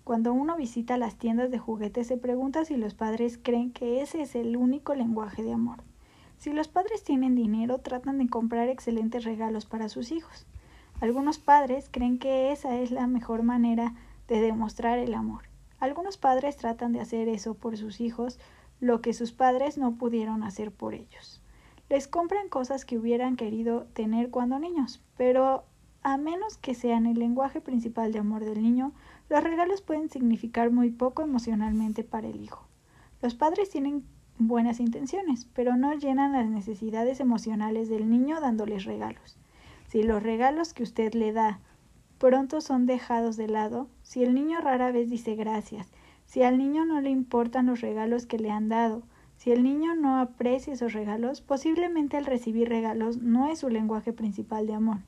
Cuando 0.05 0.35
uno 0.35 0.59
visita 0.59 0.99
las 0.99 1.17
tiendas 1.17 1.51
de 1.51 1.59
juguetes 1.59 2.09
se 2.09 2.19
pregunta 2.19 2.67
si 2.67 2.77
los 2.77 2.93
padres 2.93 3.39
creen 3.43 3.73
que 3.73 4.03
ese 4.03 4.21
es 4.21 4.35
el 4.35 4.59
único 4.59 4.95
lenguaje 4.95 5.43
de 5.43 5.55
amor. 5.55 5.83
Si 6.37 6.53
los 6.53 6.69
padres 6.69 7.03
tienen 7.03 7.35
dinero, 7.35 7.79
tratan 7.79 8.19
de 8.19 8.29
comprar 8.29 8.69
excelentes 8.69 9.25
regalos 9.25 9.65
para 9.65 9.89
sus 9.89 10.13
hijos. 10.13 10.47
Algunos 11.01 11.39
padres 11.39 11.89
creen 11.91 12.19
que 12.19 12.53
esa 12.53 12.77
es 12.77 12.91
la 12.91 13.07
mejor 13.07 13.45
manera 13.45 13.95
de 14.29 14.43
demostrar 14.43 14.99
el 14.99 15.15
amor. 15.15 15.45
Algunos 15.81 16.19
padres 16.19 16.59
tratan 16.59 16.93
de 16.93 17.01
hacer 17.01 17.27
eso 17.29 17.55
por 17.55 17.79
sus 17.79 18.03
hijos, 18.03 18.39
lo 18.81 19.01
que 19.01 19.15
sus 19.15 19.33
padres 19.33 19.79
no 19.79 19.95
pudieron 19.95 20.43
hacer 20.43 20.73
por 20.73 20.93
ellos. 20.93 21.42
Les 21.93 22.09
compran 22.09 22.49
cosas 22.49 22.87
que 22.87 22.97
hubieran 22.97 23.37
querido 23.37 23.85
tener 23.93 24.31
cuando 24.31 24.59
niños, 24.59 25.03
pero 25.19 25.65
a 26.03 26.17
menos 26.17 26.57
que 26.57 26.75
sean 26.75 27.05
el 27.05 27.19
lenguaje 27.19 27.61
principal 27.61 28.13
de 28.13 28.19
amor 28.19 28.47
del 28.47 28.63
niño, 28.63 28.95
los 29.29 29.45
regalos 29.45 29.83
pueden 29.83 30.09
significar 30.09 30.71
muy 30.71 30.89
poco 30.89 31.21
emocionalmente 31.21 32.03
para 32.03 32.29
el 32.29 32.41
hijo. 32.41 32.67
Los 33.21 33.35
padres 33.35 33.69
tienen 33.69 34.05
buenas 34.39 34.81
intenciones, 34.81 35.47
pero 35.53 35.77
no 35.77 35.93
llenan 35.93 36.33
las 36.33 36.49
necesidades 36.49 37.21
emocionales 37.21 37.91
del 37.91 38.09
niño 38.09 38.41
dándoles 38.41 38.87
regalos. 38.87 39.37
Si 39.87 40.03
los 40.03 40.23
regalos 40.23 40.73
que 40.73 40.85
usted 40.85 41.13
le 41.13 41.35
da 41.35 41.61
pronto 42.17 42.63
son 42.63 42.87
dejados 42.87 43.37
de 43.37 43.49
lado, 43.49 43.87
si 44.03 44.23
el 44.25 44.33
niño 44.33 44.63
rara 44.63 44.93
vez 44.93 45.11
dice 45.11 45.35
gracias, 45.35 45.93
si 46.25 46.43
al 46.43 46.57
niño 46.57 46.87
no 46.87 47.03
le 47.03 47.11
importan 47.11 47.67
los 47.67 47.83
regalos 47.83 48.25
que 48.25 48.39
le 48.39 48.51
han 48.51 48.71
dado, 48.71 49.03
si 49.43 49.51
el 49.51 49.65
niño 49.65 49.97
no 49.97 50.21
aprecia 50.21 50.73
esos 50.73 50.93
regalos, 50.93 51.41
posiblemente 51.41 52.17
al 52.17 52.27
recibir 52.27 52.69
regalos 52.69 53.17
no 53.17 53.49
es 53.49 53.59
su 53.59 53.71
lenguaje 53.71 54.13
principal 54.13 54.69
de 54.69 54.75
amor. 54.75 54.99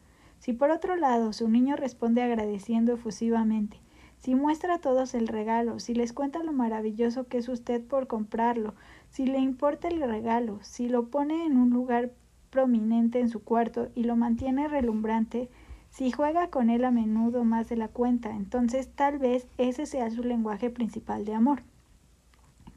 Si 0.41 0.53
por 0.53 0.73
otro 0.73 0.97
lado 0.97 1.33
su 1.33 1.49
niño 1.49 1.77
responde 1.77 2.21
agradeciendo 2.21 2.93
efusivamente, 2.93 3.79
si 4.19 4.35
muestra 4.35 4.75
a 4.75 4.79
todos 4.81 5.15
el 5.15 5.29
regalo, 5.29 5.79
si 5.79 5.95
les 5.95 6.13
cuenta 6.13 6.43
lo 6.43 6.53
maravilloso 6.53 7.29
que 7.29 7.39
es 7.39 7.49
usted 7.49 7.81
por 7.87 8.09
comprarlo, 8.09 8.75
si 9.09 9.25
le 9.25 9.39
importa 9.39 9.87
el 9.87 10.01
regalo, 10.01 10.59
si 10.63 10.89
lo 10.89 11.11
pone 11.11 11.47
en 11.47 11.57
un 11.57 11.71
lugar 11.71 12.11
prominente 12.51 13.21
en 13.21 13.29
su 13.29 13.45
cuarto 13.45 13.91
y 13.95 14.03
lo 14.03 14.17
mantiene 14.17 14.67
relumbrante, 14.67 15.49
si 15.91 16.11
juega 16.11 16.51
con 16.51 16.71
él 16.71 16.85
a 16.85 16.91
menudo 16.91 17.45
más 17.45 17.69
de 17.69 17.77
la 17.77 17.87
cuenta, 17.87 18.35
entonces 18.35 18.91
tal 18.97 19.21
vez 19.21 19.47
ese 19.59 19.87
sea 19.87 20.11
su 20.11 20.25
lenguaje 20.25 20.71
principal 20.71 21.25
de 21.25 21.35
amor. 21.35 21.63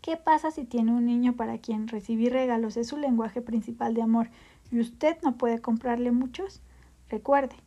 ¿Qué 0.07 0.15
pasa 0.15 0.51
si 0.51 0.63
tiene 0.63 0.93
un 0.93 1.05
niño 1.05 1.35
para 1.35 1.57
quien 1.57 1.89
recibir 1.89 2.31
regalos 2.31 2.77
es 2.77 2.87
su 2.87 2.95
lenguaje 2.95 3.41
principal 3.41 3.93
de 3.93 4.01
amor 4.01 4.29
y 4.71 4.79
usted 4.79 5.17
no 5.21 5.35
puede 5.35 5.59
comprarle 5.59 6.13
muchos? 6.13 6.61
Recuerde, 7.09 7.57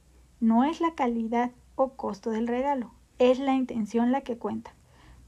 no 0.41 0.65
es 0.65 0.81
la 0.81 0.95
calidad 0.95 1.51
o 1.75 1.91
costo 1.97 2.31
del 2.31 2.49
regalo, 2.49 2.95
es 3.19 3.39
la 3.39 3.53
intención 3.53 4.11
la 4.11 4.23
que 4.23 4.39
cuenta. 4.39 4.75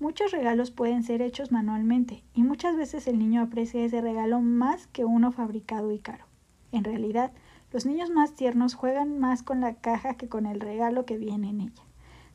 Muchos 0.01 0.33
regalos 0.33 0.71
pueden 0.71 1.03
ser 1.03 1.21
hechos 1.21 1.53
manualmente 1.53 2.25
y 2.33 2.45
muchas 2.45 2.77
veces 2.77 3.07
el 3.07 3.19
niño 3.19 3.43
aprecia 3.43 3.85
ese 3.85 4.01
regalo 4.01 4.41
más 4.41 4.87
que 4.87 5.05
uno 5.05 5.33
fabricado 5.33 5.93
y 5.93 5.99
caro. 5.99 6.25
En 6.71 6.83
realidad, 6.83 7.31
los 7.73 7.85
niños 7.85 8.09
más 8.09 8.35
tiernos 8.35 8.73
juegan 8.73 9.19
más 9.19 9.43
con 9.43 9.61
la 9.61 9.75
caja 9.75 10.15
que 10.15 10.31
con 10.31 10.47
el 10.47 10.61
regalo 10.61 11.05
que 11.05 11.19
viene 11.19 11.51
en 11.51 11.61
ella. 11.61 11.83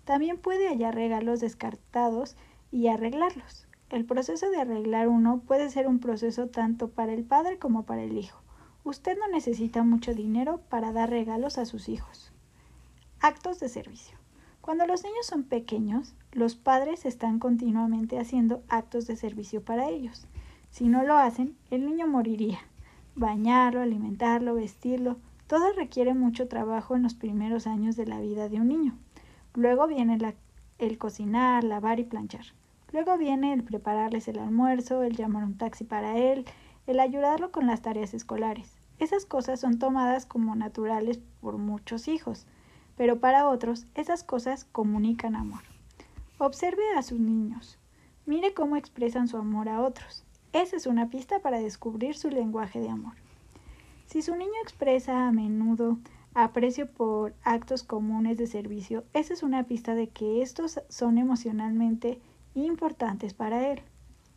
También 0.06 0.38
puede 0.38 0.70
hallar 0.70 0.94
regalos 0.94 1.40
descartados 1.40 2.38
y 2.70 2.90
arreglarlos. 2.90 3.67
El 3.90 4.04
proceso 4.04 4.50
de 4.50 4.60
arreglar 4.60 5.08
uno 5.08 5.40
puede 5.48 5.70
ser 5.70 5.88
un 5.88 6.00
proceso 6.00 6.48
tanto 6.48 6.90
para 6.90 7.14
el 7.14 7.24
padre 7.24 7.58
como 7.58 7.84
para 7.84 8.04
el 8.04 8.18
hijo. 8.18 8.42
Usted 8.84 9.18
no 9.18 9.30
necesita 9.30 9.84
mucho 9.84 10.14
dinero 10.14 10.60
para 10.70 10.92
dar 10.92 11.10
regalos 11.10 11.58
a 11.58 11.66
sus 11.66 11.88
hijos. 11.88 12.34
Actos 13.22 13.62
de 13.62 13.70
servicio. 13.70 14.18
Cuando 14.60 14.86
los 14.86 15.04
niños 15.06 15.26
son 15.26 15.44
pequeños, 15.44 16.16
los 16.34 16.56
padres 16.56 17.06
están 17.06 17.40
continuamente 17.40 18.20
haciendo 18.20 18.62
actos 18.68 19.08
de 19.08 19.16
servicio 19.16 19.62
para 19.62 19.88
ellos. 19.88 20.28
Si 20.70 20.90
no 20.90 21.04
lo 21.04 21.16
hacen, 21.18 21.56
el 21.72 21.86
niño 21.86 22.08
moriría. 22.08 22.60
Bañarlo, 23.16 23.82
alimentarlo, 23.82 24.56
vestirlo, 24.56 25.16
todo 25.48 25.72
requiere 25.72 26.14
mucho 26.14 26.50
trabajo 26.50 26.98
en 26.98 27.04
los 27.04 27.14
primeros 27.14 27.68
años 27.68 27.96
de 27.96 28.06
la 28.06 28.20
vida 28.20 28.50
de 28.50 28.60
un 28.60 28.68
niño. 28.68 28.98
Luego 29.54 29.88
viene 29.88 30.18
el 30.78 30.98
cocinar, 30.98 31.64
lavar 31.64 32.02
y 32.02 32.04
planchar. 32.04 32.48
Luego 32.94 33.18
viene 33.18 33.54
el 33.54 33.64
prepararles 33.64 34.28
el 34.28 34.40
almuerzo, 34.40 35.04
el 35.04 35.16
llamar 35.16 35.44
un 35.44 35.58
taxi 35.58 35.84
para 35.84 36.18
él, 36.18 36.46
el 36.88 37.00
ayudarlo 37.00 37.52
con 37.52 37.68
las 37.68 37.82
tareas 37.82 38.14
escolares. 38.14 38.78
Esas 39.00 39.26
cosas 39.26 39.60
son 39.60 39.78
tomadas 39.78 40.26
como 40.26 40.56
naturales 40.56 41.20
por 41.42 41.58
muchos 41.58 42.08
hijos, 42.08 42.48
pero 42.96 43.20
para 43.20 43.48
otros 43.48 43.86
esas 43.94 44.24
cosas 44.24 44.66
comunican 44.66 45.36
amor. 45.36 45.62
Observe 46.40 46.84
a 46.96 47.04
sus 47.04 47.20
niños. 47.20 47.78
Mire 48.26 48.54
cómo 48.54 48.76
expresan 48.76 49.28
su 49.28 49.38
amor 49.38 49.70
a 49.70 49.82
otros. 49.82 50.24
Esa 50.54 50.76
es 50.76 50.88
una 50.88 51.10
pista 51.10 51.40
para 51.40 51.60
descubrir 51.60 52.16
su 52.16 52.30
lenguaje 52.30 52.80
de 52.80 52.90
amor. 52.90 53.14
Si 54.06 54.22
su 54.22 54.36
niño 54.36 54.54
expresa 54.64 55.28
a 55.28 55.32
menudo 55.32 55.98
aprecio 56.34 56.90
por 56.90 57.34
actos 57.44 57.84
comunes 57.84 58.38
de 58.38 58.48
servicio, 58.48 59.04
esa 59.14 59.34
es 59.34 59.44
una 59.44 59.64
pista 59.64 59.96
de 59.96 60.08
que 60.08 60.42
estos 60.42 60.80
son 60.90 61.18
emocionalmente 61.18 62.22
importantes 62.66 63.34
para 63.34 63.72
él. 63.72 63.82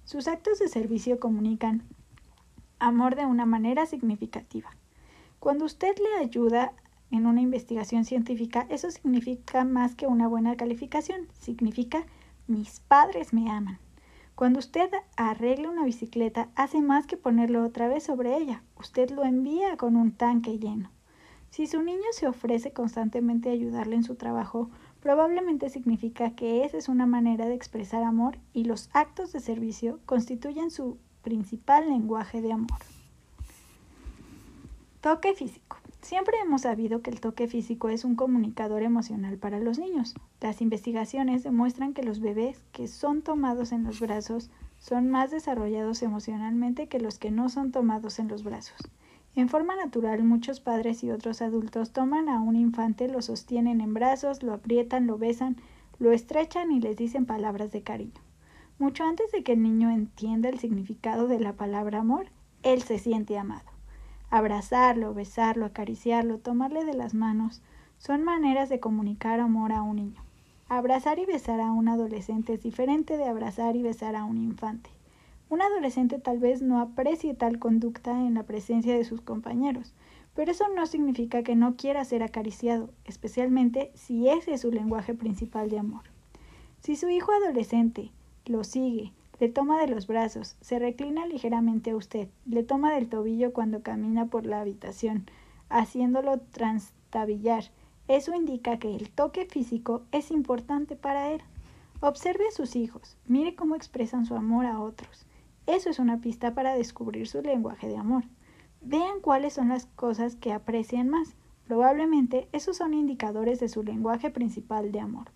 Sus 0.04 0.28
actos 0.28 0.58
de 0.58 0.68
servicio 0.68 1.20
comunican 1.20 1.84
amor 2.78 3.14
de 3.14 3.26
una 3.26 3.46
manera 3.46 3.86
significativa. 3.86 4.70
Cuando 5.38 5.64
usted 5.64 5.94
le 5.98 6.24
ayuda 6.24 6.72
en 7.10 7.26
una 7.26 7.40
investigación 7.40 8.04
científica, 8.04 8.66
eso 8.68 8.90
significa 8.90 9.64
más 9.64 9.94
que 9.94 10.06
una 10.06 10.28
buena 10.28 10.56
calificación, 10.56 11.28
significa 11.38 12.04
mis 12.46 12.80
padres 12.80 13.32
me 13.32 13.50
aman. 13.50 13.78
Cuando 14.34 14.58
usted 14.58 14.90
arregla 15.16 15.70
una 15.70 15.84
bicicleta, 15.84 16.48
hace 16.54 16.80
más 16.80 17.06
que 17.06 17.16
ponerlo 17.16 17.64
otra 17.64 17.88
vez 17.88 18.04
sobre 18.04 18.36
ella, 18.36 18.62
usted 18.78 19.10
lo 19.10 19.24
envía 19.24 19.76
con 19.76 19.96
un 19.96 20.12
tanque 20.12 20.58
lleno. 20.58 20.90
Si 21.50 21.66
su 21.66 21.82
niño 21.82 22.06
se 22.12 22.26
ofrece 22.26 22.72
constantemente 22.72 23.50
a 23.50 23.52
ayudarle 23.52 23.96
en 23.96 24.04
su 24.04 24.14
trabajo, 24.14 24.70
probablemente 25.02 25.70
significa 25.70 26.34
que 26.34 26.64
esa 26.64 26.76
es 26.76 26.88
una 26.88 27.06
manera 27.06 27.46
de 27.46 27.54
expresar 27.54 28.02
amor 28.02 28.38
y 28.52 28.64
los 28.64 28.90
actos 28.92 29.32
de 29.32 29.40
servicio 29.40 29.98
constituyen 30.06 30.70
su 30.70 30.98
principal 31.22 31.88
lenguaje 31.88 32.40
de 32.42 32.52
amor. 32.52 32.78
Toque 35.00 35.34
físico. 35.34 35.78
Siempre 36.02 36.36
hemos 36.42 36.62
sabido 36.62 37.02
que 37.02 37.10
el 37.10 37.20
toque 37.20 37.46
físico 37.46 37.88
es 37.88 38.04
un 38.04 38.16
comunicador 38.16 38.82
emocional 38.82 39.36
para 39.36 39.60
los 39.60 39.78
niños. 39.78 40.14
Las 40.40 40.62
investigaciones 40.62 41.42
demuestran 41.42 41.92
que 41.92 42.02
los 42.02 42.20
bebés 42.20 42.62
que 42.72 42.88
son 42.88 43.22
tomados 43.22 43.72
en 43.72 43.84
los 43.84 44.00
brazos 44.00 44.50
son 44.78 45.10
más 45.10 45.30
desarrollados 45.30 46.02
emocionalmente 46.02 46.88
que 46.88 47.00
los 47.00 47.18
que 47.18 47.30
no 47.30 47.48
son 47.50 47.70
tomados 47.70 48.18
en 48.18 48.28
los 48.28 48.44
brazos. 48.44 48.78
En 49.36 49.48
forma 49.48 49.76
natural, 49.76 50.24
muchos 50.24 50.60
padres 50.60 51.04
y 51.04 51.10
otros 51.10 51.40
adultos 51.40 51.92
toman 51.92 52.28
a 52.28 52.40
un 52.40 52.56
infante, 52.56 53.08
lo 53.08 53.22
sostienen 53.22 53.80
en 53.80 53.94
brazos, 53.94 54.42
lo 54.42 54.52
aprietan, 54.52 55.06
lo 55.06 55.18
besan, 55.18 55.56
lo 56.00 56.12
estrechan 56.12 56.72
y 56.72 56.80
les 56.80 56.96
dicen 56.96 57.26
palabras 57.26 57.70
de 57.70 57.82
cariño. 57.82 58.20
Mucho 58.78 59.04
antes 59.04 59.30
de 59.30 59.44
que 59.44 59.52
el 59.52 59.62
niño 59.62 59.90
entienda 59.90 60.48
el 60.48 60.58
significado 60.58 61.28
de 61.28 61.38
la 61.38 61.52
palabra 61.52 62.00
amor, 62.00 62.26
él 62.62 62.82
se 62.82 62.98
siente 62.98 63.38
amado. 63.38 63.70
Abrazarlo, 64.30 65.14
besarlo, 65.14 65.66
acariciarlo, 65.66 66.38
tomarle 66.38 66.84
de 66.84 66.94
las 66.94 67.14
manos, 67.14 67.62
son 67.98 68.24
maneras 68.24 68.68
de 68.68 68.80
comunicar 68.80 69.38
amor 69.38 69.72
a 69.72 69.82
un 69.82 69.96
niño. 69.96 70.22
Abrazar 70.68 71.18
y 71.18 71.26
besar 71.26 71.60
a 71.60 71.70
un 71.70 71.88
adolescente 71.88 72.54
es 72.54 72.62
diferente 72.62 73.16
de 73.16 73.24
abrazar 73.24 73.76
y 73.76 73.82
besar 73.82 74.16
a 74.16 74.24
un 74.24 74.38
infante. 74.38 74.90
Un 75.50 75.62
adolescente 75.62 76.20
tal 76.20 76.38
vez 76.38 76.62
no 76.62 76.80
aprecie 76.80 77.34
tal 77.34 77.58
conducta 77.58 78.12
en 78.12 78.34
la 78.34 78.44
presencia 78.44 78.94
de 78.94 79.04
sus 79.04 79.20
compañeros, 79.20 79.92
pero 80.32 80.52
eso 80.52 80.64
no 80.76 80.86
significa 80.86 81.42
que 81.42 81.56
no 81.56 81.74
quiera 81.74 82.04
ser 82.04 82.22
acariciado, 82.22 82.90
especialmente 83.04 83.90
si 83.96 84.28
ese 84.28 84.54
es 84.54 84.60
su 84.60 84.70
lenguaje 84.70 85.12
principal 85.12 85.68
de 85.68 85.80
amor. 85.80 86.04
Si 86.78 86.94
su 86.94 87.08
hijo 87.08 87.32
adolescente 87.32 88.12
lo 88.46 88.62
sigue, 88.62 89.12
le 89.40 89.48
toma 89.48 89.80
de 89.80 89.88
los 89.88 90.06
brazos, 90.06 90.54
se 90.60 90.78
reclina 90.78 91.26
ligeramente 91.26 91.90
a 91.90 91.96
usted, 91.96 92.28
le 92.46 92.62
toma 92.62 92.94
del 92.94 93.08
tobillo 93.08 93.52
cuando 93.52 93.82
camina 93.82 94.26
por 94.26 94.46
la 94.46 94.60
habitación, 94.60 95.26
haciéndolo 95.68 96.38
transtabillar, 96.38 97.64
eso 98.06 98.32
indica 98.36 98.78
que 98.78 98.94
el 98.94 99.10
toque 99.10 99.46
físico 99.46 100.02
es 100.12 100.30
importante 100.30 100.94
para 100.94 101.32
él. 101.32 101.42
Observe 101.98 102.46
a 102.46 102.52
sus 102.52 102.76
hijos, 102.76 103.16
mire 103.26 103.56
cómo 103.56 103.74
expresan 103.74 104.26
su 104.26 104.36
amor 104.36 104.66
a 104.66 104.78
otros. 104.78 105.26
Eso 105.70 105.88
es 105.88 106.00
una 106.00 106.20
pista 106.20 106.52
para 106.52 106.74
descubrir 106.74 107.28
su 107.28 107.42
lenguaje 107.42 107.86
de 107.86 107.96
amor. 107.96 108.24
Vean 108.80 109.20
cuáles 109.20 109.52
son 109.52 109.68
las 109.68 109.86
cosas 109.86 110.34
que 110.34 110.52
aprecian 110.52 111.08
más. 111.08 111.36
Probablemente 111.68 112.48
esos 112.50 112.78
son 112.78 112.92
indicadores 112.92 113.60
de 113.60 113.68
su 113.68 113.84
lenguaje 113.84 114.30
principal 114.30 114.90
de 114.90 114.98
amor. 114.98 115.30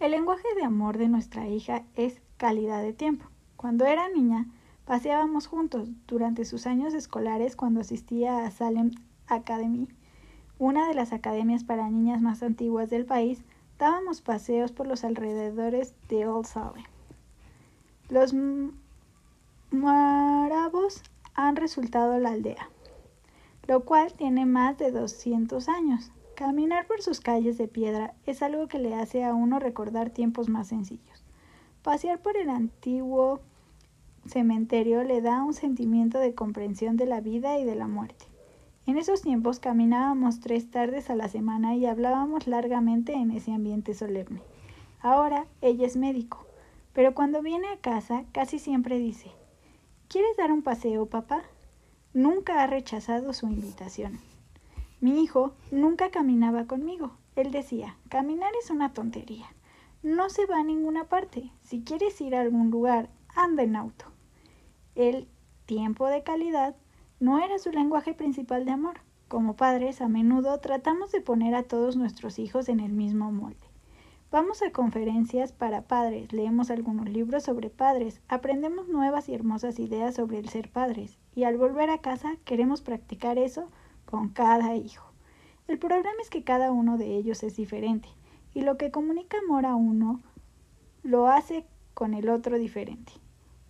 El 0.00 0.10
lenguaje 0.10 0.48
de 0.56 0.64
amor 0.64 0.98
de 0.98 1.08
nuestra 1.08 1.46
hija 1.46 1.84
es 1.94 2.20
calidad 2.38 2.82
de 2.82 2.92
tiempo. 2.92 3.26
Cuando 3.54 3.84
era 3.84 4.08
niña, 4.08 4.48
paseábamos 4.84 5.46
juntos 5.46 5.88
durante 6.08 6.44
sus 6.44 6.66
años 6.66 6.92
escolares 6.92 7.54
cuando 7.54 7.82
asistía 7.82 8.44
a 8.44 8.50
Salem 8.50 8.90
Academy, 9.28 9.86
una 10.58 10.88
de 10.88 10.94
las 10.94 11.12
academias 11.12 11.62
para 11.62 11.88
niñas 11.88 12.20
más 12.20 12.42
antiguas 12.42 12.90
del 12.90 13.06
país, 13.06 13.44
dábamos 13.78 14.22
paseos 14.22 14.72
por 14.72 14.88
los 14.88 15.04
alrededores 15.04 15.94
de 16.08 16.26
Old 16.26 16.46
Salem. 16.46 16.91
Los 18.12 18.34
marabos 19.70 21.02
han 21.32 21.56
resultado 21.56 22.18
la 22.18 22.32
aldea, 22.32 22.68
lo 23.66 23.86
cual 23.86 24.12
tiene 24.12 24.44
más 24.44 24.76
de 24.76 24.90
200 24.90 25.66
años. 25.70 26.12
Caminar 26.34 26.86
por 26.86 27.00
sus 27.00 27.20
calles 27.20 27.56
de 27.56 27.68
piedra 27.68 28.12
es 28.26 28.42
algo 28.42 28.68
que 28.68 28.78
le 28.78 28.94
hace 28.94 29.24
a 29.24 29.32
uno 29.32 29.58
recordar 29.58 30.10
tiempos 30.10 30.50
más 30.50 30.68
sencillos. 30.68 31.24
Pasear 31.82 32.20
por 32.20 32.36
el 32.36 32.50
antiguo 32.50 33.40
cementerio 34.26 35.04
le 35.04 35.22
da 35.22 35.42
un 35.42 35.54
sentimiento 35.54 36.18
de 36.18 36.34
comprensión 36.34 36.98
de 36.98 37.06
la 37.06 37.22
vida 37.22 37.58
y 37.58 37.64
de 37.64 37.76
la 37.76 37.88
muerte. 37.88 38.26
En 38.84 38.98
esos 38.98 39.22
tiempos 39.22 39.58
caminábamos 39.58 40.40
tres 40.40 40.70
tardes 40.70 41.08
a 41.08 41.16
la 41.16 41.28
semana 41.28 41.76
y 41.76 41.86
hablábamos 41.86 42.46
largamente 42.46 43.14
en 43.14 43.30
ese 43.30 43.54
ambiente 43.54 43.94
solemne. 43.94 44.42
Ahora 45.00 45.46
ella 45.62 45.86
es 45.86 45.96
médico, 45.96 46.44
pero 46.92 47.14
cuando 47.14 47.42
viene 47.42 47.68
a 47.68 47.78
casa 47.78 48.24
casi 48.32 48.58
siempre 48.58 48.98
dice 48.98 49.32
¿Quieres 50.12 50.36
dar 50.36 50.52
un 50.52 50.60
paseo, 50.60 51.06
papá? 51.06 51.42
Nunca 52.12 52.62
ha 52.62 52.66
rechazado 52.66 53.32
su 53.32 53.46
invitación. 53.46 54.20
Mi 55.00 55.22
hijo 55.22 55.54
nunca 55.70 56.10
caminaba 56.10 56.66
conmigo. 56.66 57.12
Él 57.34 57.50
decía, 57.50 57.96
caminar 58.10 58.52
es 58.62 58.68
una 58.68 58.92
tontería. 58.92 59.46
No 60.02 60.28
se 60.28 60.44
va 60.44 60.58
a 60.58 60.64
ninguna 60.64 61.04
parte. 61.04 61.50
Si 61.62 61.82
quieres 61.82 62.20
ir 62.20 62.36
a 62.36 62.42
algún 62.42 62.70
lugar, 62.70 63.08
anda 63.34 63.62
en 63.62 63.74
auto. 63.74 64.04
El 64.94 65.28
tiempo 65.64 66.08
de 66.08 66.22
calidad 66.22 66.76
no 67.18 67.42
era 67.42 67.58
su 67.58 67.70
lenguaje 67.70 68.12
principal 68.12 68.66
de 68.66 68.72
amor. 68.72 69.00
Como 69.28 69.56
padres, 69.56 70.02
a 70.02 70.08
menudo 70.08 70.60
tratamos 70.60 71.10
de 71.10 71.22
poner 71.22 71.54
a 71.54 71.62
todos 71.62 71.96
nuestros 71.96 72.38
hijos 72.38 72.68
en 72.68 72.80
el 72.80 72.92
mismo 72.92 73.32
molde. 73.32 73.61
Vamos 74.32 74.62
a 74.62 74.72
conferencias 74.72 75.52
para 75.52 75.82
padres, 75.82 76.32
leemos 76.32 76.70
algunos 76.70 77.06
libros 77.06 77.42
sobre 77.42 77.68
padres, 77.68 78.22
aprendemos 78.28 78.88
nuevas 78.88 79.28
y 79.28 79.34
hermosas 79.34 79.78
ideas 79.78 80.14
sobre 80.14 80.38
el 80.38 80.48
ser 80.48 80.70
padres, 80.70 81.18
y 81.34 81.44
al 81.44 81.58
volver 81.58 81.90
a 81.90 81.98
casa 81.98 82.36
queremos 82.46 82.80
practicar 82.80 83.36
eso 83.36 83.68
con 84.06 84.30
cada 84.30 84.74
hijo. 84.74 85.12
El 85.68 85.78
problema 85.78 86.16
es 86.22 86.30
que 86.30 86.44
cada 86.44 86.72
uno 86.72 86.96
de 86.96 87.14
ellos 87.14 87.42
es 87.42 87.56
diferente 87.56 88.08
y 88.54 88.62
lo 88.62 88.78
que 88.78 88.90
comunica 88.90 89.36
amor 89.44 89.66
a 89.66 89.74
uno 89.74 90.22
lo 91.02 91.26
hace 91.26 91.66
con 91.92 92.14
el 92.14 92.30
otro 92.30 92.58
diferente. 92.58 93.12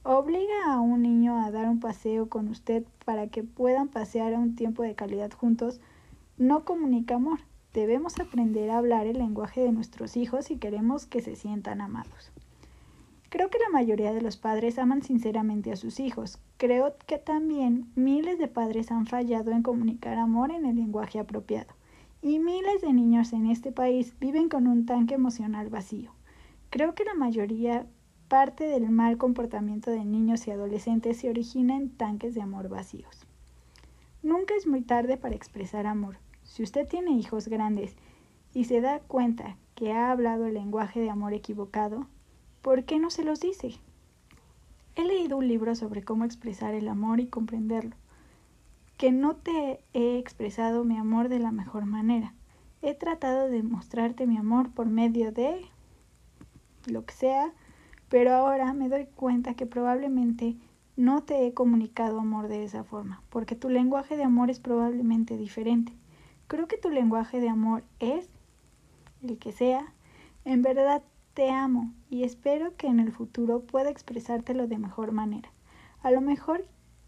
Obliga 0.04 0.73
a 0.73 0.78
un 0.78 1.02
niño 1.02 1.45
a 1.45 1.50
dar 1.50 1.69
un 1.69 1.81
paseo 1.81 2.28
con 2.28 2.47
usted 2.47 2.85
para 3.04 3.26
que 3.26 3.42
puedan 3.42 3.88
pasear 3.88 4.35
un 4.35 4.54
tiempo 4.54 4.85
de 4.85 4.95
calidad 4.95 5.33
juntos. 5.33 5.81
No 6.38 6.64
comunica 6.64 7.16
amor. 7.16 7.40
Debemos 7.73 8.21
aprender 8.21 8.71
a 8.71 8.79
hablar 8.79 9.07
el 9.07 9.19
lenguaje 9.19 9.62
de 9.62 9.73
nuestros 9.73 10.17
hijos 10.17 10.47
si 10.47 10.59
queremos 10.59 11.07
que 11.07 11.23
se 11.23 11.37
sientan 11.37 11.81
amados. 11.81 12.33
Creo 13.31 13.49
que 13.49 13.59
la 13.59 13.71
mayoría 13.71 14.12
de 14.12 14.21
los 14.21 14.37
padres 14.37 14.79
aman 14.79 15.02
sinceramente 15.02 15.73
a 15.73 15.76
sus 15.76 16.00
hijos. 16.00 16.38
Creo 16.59 16.95
que 17.07 17.17
también 17.17 17.91
miles 17.95 18.38
de 18.38 18.47
padres 18.47 18.91
han 18.91 19.07
fallado 19.07 19.52
en 19.52 19.62
comunicar 19.62 20.19
amor 20.19 20.50
en 20.50 20.67
el 20.67 20.76
lenguaje 20.76 21.19
apropiado. 21.19 21.75
Y 22.21 22.41
miles 22.41 22.83
de 22.83 22.93
niños 22.93 23.33
en 23.33 23.47
este 23.47 23.73
país 23.73 24.14
viven 24.21 24.50
con 24.50 24.67
un 24.67 24.85
tanque 24.85 25.14
emocional 25.14 25.71
vacío. 25.71 26.12
Creo 26.69 26.95
que 26.95 27.05
la 27.05 27.14
mayoría 27.14 27.87
parte 28.29 28.64
del 28.64 28.91
mal 28.91 29.17
comportamiento 29.17 29.91
de 29.91 30.05
niños 30.05 30.47
y 30.47 30.50
adolescentes 30.50 31.17
se 31.17 31.31
origina 31.31 31.75
en 31.76 31.88
tanques 31.88 32.35
de 32.35 32.43
amor 32.43 32.69
vacíos. 32.69 33.26
Nunca 34.23 34.55
es 34.55 34.67
muy 34.67 34.83
tarde 34.83 35.17
para 35.17 35.35
expresar 35.35 35.87
amor. 35.87 36.19
Si 36.52 36.62
usted 36.62 36.87
tiene 36.87 37.12
hijos 37.12 37.49
grandes 37.49 37.97
y 38.52 38.64
se 38.64 38.80
da 38.80 39.00
cuenta 39.00 39.56
que 39.75 39.92
ha 39.92 40.11
hablado 40.11 40.47
el 40.47 40.54
lenguaje 40.54 41.00
de 41.00 41.11
amor 41.11 41.32
equivocado, 41.32 42.06
¿Por 42.62 42.85
qué 42.85 43.00
no 43.00 43.11
se 43.11 43.25
los 43.25 43.40
dice? 43.40 43.75
He 44.94 45.04
leído 45.04 45.37
un 45.37 45.49
libro 45.49 45.75
sobre 45.75 46.04
cómo 46.04 46.25
expresar 46.25 46.75
el 46.75 46.87
amor 46.87 47.18
y 47.18 47.26
comprenderlo. 47.26 47.97
Que 48.97 49.11
no 49.11 49.35
te 49.35 49.80
he 49.94 50.16
expresado 50.16 50.85
mi 50.85 50.97
amor 50.97 51.28
de 51.28 51.40
la 51.40 51.50
mejor 51.50 51.87
manera. 51.87 52.35
He 52.80 52.94
tratado 52.94 53.49
de 53.49 53.64
mostrarte 53.64 54.28
mi 54.28 54.37
amor 54.37 54.71
por 54.71 54.87
medio 54.87 55.32
de 55.32 55.61
lo 56.87 57.04
que 57.04 57.14
sea, 57.14 57.52
pero 58.09 58.32
ahora 58.32 58.72
me 58.74 58.88
doy 58.88 59.07
cuenta 59.07 59.55
que 59.55 59.66
probablemente 59.66 60.55
no 60.96 61.24
te 61.24 61.48
he 61.48 61.55
comunicado 61.55 62.20
amor 62.20 62.46
de 62.46 62.62
esa 62.62 62.85
forma, 62.85 63.22
porque 63.29 63.57
tu 63.57 63.70
lenguaje 63.70 64.16
de 64.16 64.22
amor 64.22 64.50
es 64.50 64.61
probablemente 64.61 65.37
diferente. 65.37 65.92
Creo 66.53 66.69
que 66.69 66.77
tu 66.77 66.91
lenguaje 66.91 67.41
de 67.41 67.49
amor 67.49 67.83
es 67.99 68.29
el 69.23 69.38
que 69.38 69.53
sea. 69.53 69.95
En 70.45 70.61
verdad 70.61 71.03
te 71.33 71.49
amo 71.49 71.95
y 72.11 72.25
espero 72.25 72.77
que 72.77 72.88
en 72.88 73.01
el 73.01 73.11
futuro 73.11 73.61
pueda 73.61 73.88
expresártelo 73.88 74.67
de 74.67 74.77
mejor 74.77 75.12
manera. 75.12 75.51
A 76.03 76.11
lo 76.11 76.21
mejor 76.21 76.67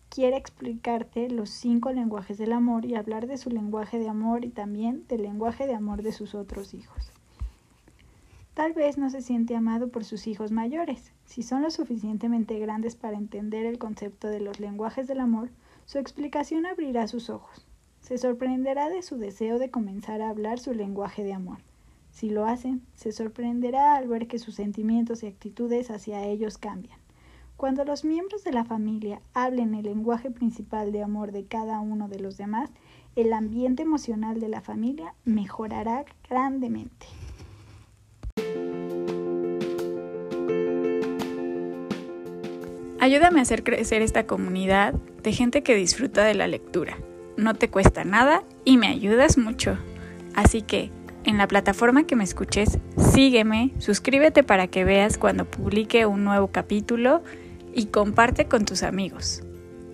quiere 0.08 0.38
explicarte 0.38 1.28
los 1.28 1.50
cinco 1.50 1.92
lenguajes 1.92 2.38
del 2.38 2.54
amor 2.54 2.86
y 2.86 2.94
hablar 2.94 3.26
de 3.26 3.36
su 3.36 3.50
lenguaje 3.50 3.98
de 3.98 4.08
amor 4.08 4.46
y 4.46 4.48
también 4.48 5.06
del 5.08 5.20
lenguaje 5.24 5.66
de 5.66 5.74
amor 5.74 6.02
de 6.02 6.12
sus 6.12 6.34
otros 6.34 6.72
hijos. 6.72 7.12
Tal 8.54 8.72
vez 8.72 8.96
no 8.96 9.10
se 9.10 9.20
siente 9.20 9.54
amado 9.54 9.88
por 9.88 10.06
sus 10.06 10.26
hijos 10.26 10.52
mayores. 10.52 11.12
Si 11.26 11.42
son 11.42 11.60
lo 11.60 11.70
suficientemente 11.70 12.58
grandes 12.58 12.96
para 12.96 13.18
entender 13.18 13.66
el 13.66 13.78
concepto 13.78 14.28
de 14.28 14.40
los 14.40 14.58
lenguajes 14.58 15.06
del 15.06 15.20
amor, 15.20 15.50
su 15.84 15.98
explicación 15.98 16.64
abrirá 16.64 17.06
sus 17.08 17.28
ojos. 17.28 17.66
Se 18.04 18.18
sorprenderá 18.18 18.90
de 18.90 19.00
su 19.00 19.16
deseo 19.16 19.58
de 19.58 19.70
comenzar 19.70 20.20
a 20.20 20.28
hablar 20.28 20.58
su 20.58 20.74
lenguaje 20.74 21.24
de 21.24 21.32
amor. 21.32 21.56
Si 22.10 22.28
lo 22.28 22.44
hacen, 22.44 22.82
se 22.94 23.12
sorprenderá 23.12 23.96
al 23.96 24.08
ver 24.08 24.26
que 24.26 24.38
sus 24.38 24.56
sentimientos 24.56 25.22
y 25.22 25.26
actitudes 25.26 25.90
hacia 25.90 26.22
ellos 26.26 26.58
cambian. 26.58 26.98
Cuando 27.56 27.82
los 27.86 28.04
miembros 28.04 28.44
de 28.44 28.52
la 28.52 28.66
familia 28.66 29.22
hablen 29.32 29.74
el 29.74 29.84
lenguaje 29.84 30.30
principal 30.30 30.92
de 30.92 31.02
amor 31.02 31.32
de 31.32 31.46
cada 31.46 31.80
uno 31.80 32.08
de 32.08 32.20
los 32.20 32.36
demás, 32.36 32.68
el 33.16 33.32
ambiente 33.32 33.84
emocional 33.84 34.38
de 34.38 34.50
la 34.50 34.60
familia 34.60 35.14
mejorará 35.24 36.04
grandemente. 36.28 37.06
Ayúdame 43.00 43.38
a 43.38 43.42
hacer 43.42 43.64
crecer 43.64 44.02
esta 44.02 44.26
comunidad 44.26 44.92
de 45.22 45.32
gente 45.32 45.62
que 45.62 45.74
disfruta 45.74 46.22
de 46.24 46.34
la 46.34 46.46
lectura. 46.48 46.98
No 47.36 47.54
te 47.54 47.68
cuesta 47.68 48.04
nada 48.04 48.42
y 48.64 48.76
me 48.76 48.88
ayudas 48.88 49.38
mucho. 49.38 49.76
Así 50.34 50.62
que 50.62 50.90
en 51.24 51.38
la 51.38 51.48
plataforma 51.48 52.04
que 52.04 52.16
me 52.16 52.24
escuches, 52.24 52.78
sígueme, 52.96 53.72
suscríbete 53.78 54.42
para 54.42 54.66
que 54.66 54.84
veas 54.84 55.18
cuando 55.18 55.44
publique 55.44 56.06
un 56.06 56.24
nuevo 56.24 56.48
capítulo 56.48 57.22
y 57.74 57.86
comparte 57.86 58.46
con 58.46 58.64
tus 58.64 58.82
amigos. 58.82 59.42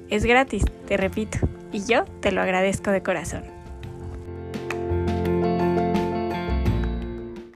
Es 0.08 0.24
gratis, 0.24 0.64
te 0.86 0.96
repito, 0.96 1.38
y 1.72 1.84
yo 1.84 2.04
te 2.20 2.32
lo 2.32 2.42
agradezco 2.42 2.90
de 2.90 3.02
corazón. 3.02 3.59